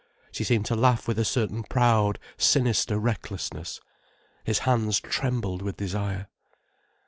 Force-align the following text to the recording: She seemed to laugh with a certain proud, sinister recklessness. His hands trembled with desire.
She 0.31 0.43
seemed 0.43 0.65
to 0.65 0.75
laugh 0.75 1.07
with 1.07 1.19
a 1.19 1.23
certain 1.23 1.61
proud, 1.61 2.17
sinister 2.35 2.97
recklessness. 2.97 3.79
His 4.43 4.57
hands 4.65 4.99
trembled 4.99 5.61
with 5.61 5.77
desire. 5.77 6.27